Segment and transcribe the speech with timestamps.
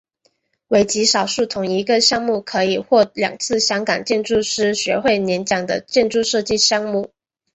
[0.69, 7.11] 为极少数同一个项目可以获两次香港建筑师学会年奖的建筑设计项目。